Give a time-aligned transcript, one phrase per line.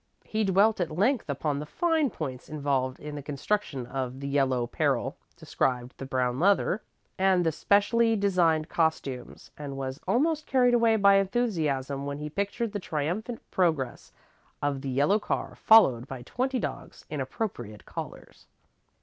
[0.23, 4.65] He dwelt at length upon the fine points involved in the construction of "The Yellow
[4.65, 6.81] Peril," described the brown leather
[7.19, 12.71] and the specially designed costumes, and was almost carried away by enthusiasm when he pictured
[12.71, 14.11] the triumphant progress
[14.59, 18.47] of the yellow car, followed by twenty dogs in appropriate collars.